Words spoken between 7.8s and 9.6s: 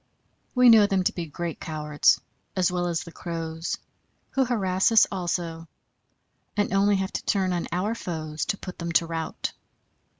foes to put them to rout.